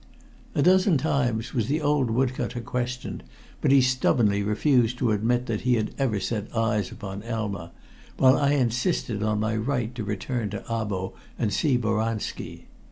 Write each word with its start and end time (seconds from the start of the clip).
A 0.55 0.63
dozen 0.63 0.97
times 0.97 1.53
was 1.53 1.67
the 1.67 1.79
old 1.79 2.09
wood 2.09 2.33
cutter 2.33 2.59
questioned, 2.59 3.21
but 3.61 3.69
he 3.69 3.81
stubbornly 3.81 4.41
refused 4.41 4.97
to 4.97 5.11
admit 5.11 5.45
that 5.45 5.61
he 5.61 5.75
had 5.75 5.93
ever 5.99 6.19
set 6.19 6.47
eyes 6.57 6.91
upon 6.91 7.21
Elma, 7.21 7.71
while 8.17 8.35
I 8.35 8.53
insisted 8.53 9.21
on 9.21 9.39
my 9.39 9.55
right 9.55 9.93
to 9.93 10.03
return 10.03 10.49
to 10.49 10.61
Abo 10.63 11.13
and 11.37 11.53
see 11.53 11.77
Boranski. 11.77 12.65